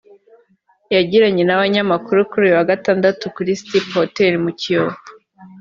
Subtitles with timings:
[0.95, 4.99] yagiranye n’abanyamakuru kuri uyu wa Gatandatu kuri Stipp Hotel mu Kiyovu